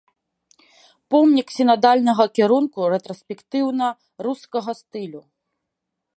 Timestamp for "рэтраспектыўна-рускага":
2.95-4.71